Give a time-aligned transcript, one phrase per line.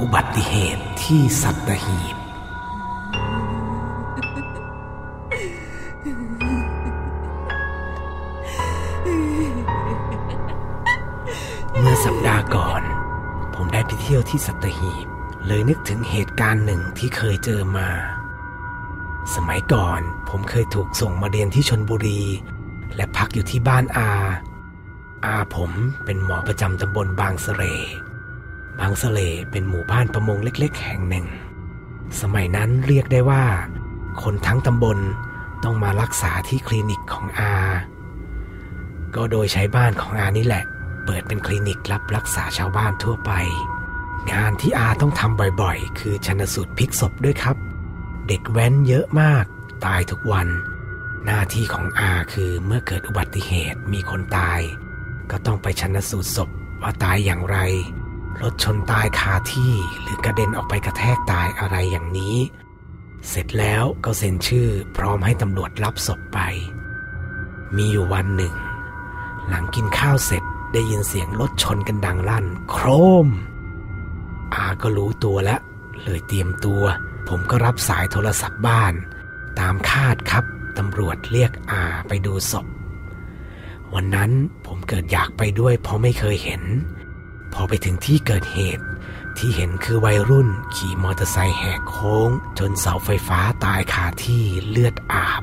[0.00, 2.16] อุบัติเหตุที่สัตหีบ
[11.80, 12.82] เมื่อสัปดาห์ก่อน
[13.54, 15.06] ผมได้ไปเที่ยวที่สัตหีบ
[15.46, 17.88] เลยนึกถึงเหตุการณ์หนึ่งที่เคยเจอมา
[19.34, 22.22] สมัยก่อนผมเคยถูกส่งมาเรียนที่ชนบุรี
[22.96, 24.10] และพักอยู่ที่บ้านอา
[25.24, 25.70] อาผม
[26.04, 27.64] เป็นหมอประจำตำบลบางสะเล
[28.80, 29.20] บางสะเล
[29.50, 31.26] เป็นหมู่บ้านประมงเล็กๆ แห่งหนึ่ง
[32.20, 33.44] สมัยนั้นเรียกได้ว่า
[34.22, 34.98] คนทั้งตำบล
[35.64, 37.54] ต้องมารักษาที่คลินิกของอา
[39.14, 40.64] ก็โดยใช้บ้านของอานี่แหละ
[41.06, 43.32] เปิดเป็นคลินิกรับรักษาชาวบ้านทั่วไป
[44.32, 47.56] งานที่อาต้องทำบ่อยๆ คือชนสูตรพลิกศพด้วยครับ
[48.28, 49.44] เด็กแว้นเยอะมาก
[49.86, 50.48] ตายทุกวัน
[51.24, 54.60] หน้าที่ของอาคือเมื่อเกิดอุบัติเหตุมีคนตาย
[55.30, 56.48] ก็ต้องไปชันสูตรศพ
[56.82, 57.58] ว่าตายอย่างไร
[58.42, 62.36] รถชนตายคาที่หรือกระเด็นออกไปกระแทกตายอะไรอย่างนี้
[63.28, 66.38] เสร็จแล้วก็เซ็นชื่อพร้อมให้ตำรวจรับศพไป
[67.76, 68.54] มีอยู่วันหนึ่ง
[69.48, 72.86] หลังกินข้าวเสร็จได้ยินเสียงรถชนกันดังลั่น โคร
[73.26, 73.28] ม
[74.54, 75.60] อาก็รู้ตัวแล้ว
[76.02, 76.82] เลยเตรียมตัว
[77.28, 78.94] ผมก็รับสายโทรศัพท์บ้าน
[79.58, 80.44] ตามคาดครับ
[80.78, 82.66] ตำรวจเรียกอาไปดูศพ
[83.94, 84.30] วันนั้น
[84.66, 86.62] ผมเกิดอยากไปด้วยเพราะไม่เคยเห็น
[87.54, 88.84] พอไปถึงที่เกิดเหตุ
[89.38, 95.42] ที่เห็นคือวัยรุ่นขี่มอเตอร์ไซค์แหกโค้ง จนเสาไฟฟ้าตายคาที่เลือดอาบ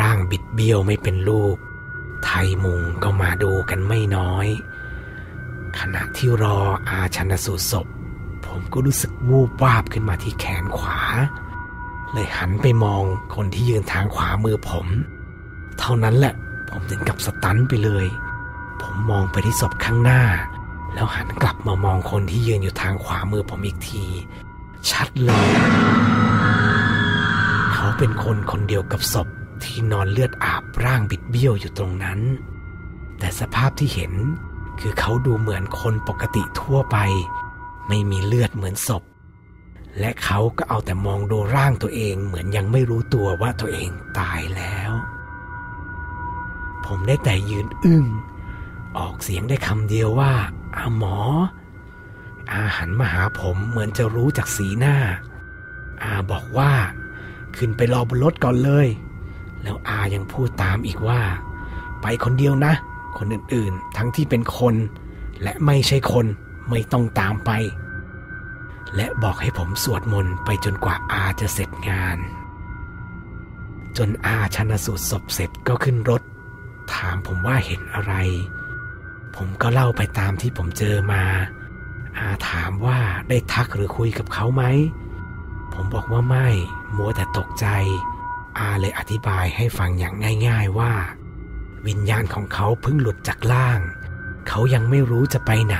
[0.00, 1.56] ร่างบิดเบี้ยวไม่เป็นลูก
[2.24, 4.46] ไทยมุงก็มาดูกันไม่น้อย
[5.78, 7.86] ขณะที่รออาชันสูตรศพ
[8.46, 11.00] ผมก็รู้สึกวูบวาบขึ้นมาที่แขนขวา
[12.12, 13.02] เลยหันไปมอง
[13.34, 14.86] คนที่ยืนทางขวามือผม
[15.78, 16.34] เท่านั้นแหละ
[16.70, 18.06] ผมถึงกับสตันไปเลย
[18.82, 20.22] ผมมองไปที่ศพข้างหน้า
[20.94, 24.04] แล้วหันกลับมามองคนที่ยืนอยู่ทางขวามือผมอีกที
[24.90, 25.48] ชัดเลย
[27.74, 29.28] เขาเป็นคนคนเดียวกับศพ
[29.62, 32.20] ที่นอนเลือดอาบร่างบิดเบี้ยวอยู่ตรงนั้น
[33.18, 34.12] แต่สภาพที่เห็น
[34.80, 36.96] คือเขาดูเหมือนคนปกติทั่วไป
[37.88, 39.02] ไม่มีเลือดเหมือนศพ
[39.98, 43.88] และเขาก็เอาแต่มองดูร่างตัวเองเหมือนยังไม่รู้ตัวว่าตัวเอง
[44.18, 44.92] ตายแล้ว
[46.86, 48.04] ผมได้แต่ยืนอึ้ง
[48.98, 50.32] ออกเสียงได้คำเดียวว่า
[50.76, 51.16] อาหมอ
[52.52, 54.96] อาหันมาหาผมเหมือนจะรู้จากสีหน้า
[56.02, 56.72] อาบอกว่า
[57.56, 58.88] ขึ้นไปรอบนรถก่อนเลย
[59.62, 61.20] แล้วอายังพูดตามอีกว่า
[62.02, 62.74] ไปคนเดียวนะ
[63.18, 64.74] คนอื่นๆ ทั้งที่เป็นคน
[65.42, 66.26] และไม่ใช่คน
[66.70, 67.50] ไม่ต้องตามไป
[68.96, 72.18] และบอกให้ผมสวดมนต์ไปจนกว่าอาจะเสร็จงาน
[73.96, 76.22] จนอาชนสูตรศพเสร็จก็ขึ้นรถ
[76.92, 78.14] ถามผมว่าเห็นอะไร
[79.36, 81.22] ผมก็เล่าไปตามที่ผมเจอมา
[82.18, 84.62] อาถามว่าได้ทักหรือคุยกับเขาไหม
[85.72, 86.48] ผมบอกว่าไม่
[86.96, 87.66] มัวแต่ตกใจ
[88.58, 90.14] อาเลยอธิบายให้ฟังอย่าง
[90.48, 90.92] ง่าย ๆว่า
[91.86, 93.80] วิญญาณของเขาเพิ่งหลุดจากล่าง
[94.48, 95.78] เขายังไม่รู้จะไปไหน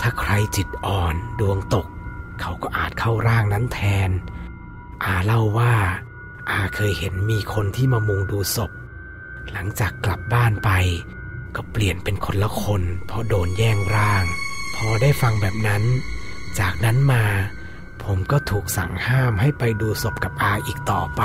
[0.00, 1.86] ถ้าใครจิตอ่อนดวงตก
[2.40, 4.10] เขาก็อาจเข้าร่างนั้นแทน
[5.04, 5.74] อาเล่าว่า
[6.50, 8.70] อาเคยเห็นมีคนที่มามุงดูศพ
[9.52, 10.70] หลังจากกลับบ้านไป
[11.58, 14.24] ก็เปลี่ยนเป็นคนละคน เพราะโดนแย่งร่าง
[14.76, 15.82] พอได้ฟังแบบนั้น
[16.58, 17.24] จากนั้นมา
[18.02, 21.22] ผมก็ถูกสั่งห้ามให้ไปดูศพกับอาอีกต่อไป